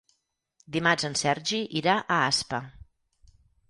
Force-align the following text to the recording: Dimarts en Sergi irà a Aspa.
Dimarts 0.77 1.05
en 1.11 1.19
Sergi 1.23 1.61
irà 1.83 2.01
a 2.01 2.21
Aspa. 2.33 2.67